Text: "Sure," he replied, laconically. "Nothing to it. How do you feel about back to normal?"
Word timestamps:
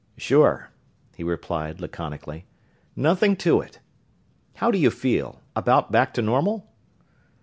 "Sure," 0.17 0.71
he 1.15 1.21
replied, 1.23 1.79
laconically. 1.79 2.45
"Nothing 2.95 3.35
to 3.35 3.61
it. 3.61 3.77
How 4.55 4.71
do 4.71 4.79
you 4.79 4.89
feel 4.89 5.43
about 5.55 5.91
back 5.91 6.11
to 6.15 6.23
normal?" 6.23 6.65